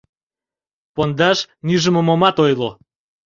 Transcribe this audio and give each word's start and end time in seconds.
Пондаш 0.95 1.39
нӱжымым 1.65 2.07
омат 2.13 2.37
ойло. 2.45 2.69